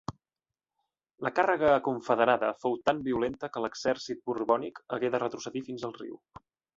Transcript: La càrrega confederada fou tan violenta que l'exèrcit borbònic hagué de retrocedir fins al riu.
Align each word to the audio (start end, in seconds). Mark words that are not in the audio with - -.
La 1.25 1.31
càrrega 1.39 1.75
confederada 1.87 2.49
fou 2.63 2.77
tan 2.91 3.03
violenta 3.09 3.49
que 3.57 3.63
l'exèrcit 3.65 4.23
borbònic 4.31 4.81
hagué 4.97 5.13
de 5.17 5.21
retrocedir 5.25 5.63
fins 5.69 5.87
al 5.91 5.95
riu. 6.01 6.17